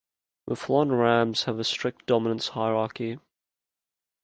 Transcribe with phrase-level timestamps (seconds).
[0.49, 3.19] Mouflon rams have a strict dominance hierarchy.